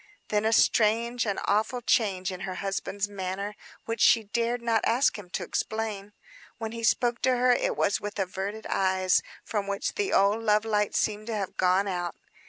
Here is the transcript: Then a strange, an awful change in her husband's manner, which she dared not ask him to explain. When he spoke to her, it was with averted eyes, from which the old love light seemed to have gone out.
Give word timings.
Then 0.29 0.45
a 0.45 0.51
strange, 0.51 1.27
an 1.27 1.37
awful 1.45 1.79
change 1.83 2.31
in 2.31 2.39
her 2.39 2.55
husband's 2.55 3.07
manner, 3.07 3.53
which 3.85 4.01
she 4.01 4.23
dared 4.23 4.59
not 4.59 4.83
ask 4.83 5.15
him 5.19 5.29
to 5.29 5.43
explain. 5.43 6.13
When 6.57 6.71
he 6.71 6.83
spoke 6.83 7.21
to 7.21 7.37
her, 7.37 7.51
it 7.51 7.77
was 7.77 8.01
with 8.01 8.17
averted 8.17 8.65
eyes, 8.65 9.21
from 9.43 9.67
which 9.67 9.93
the 9.93 10.11
old 10.11 10.41
love 10.41 10.65
light 10.65 10.95
seemed 10.95 11.27
to 11.27 11.35
have 11.35 11.55
gone 11.55 11.87
out. 11.87 12.15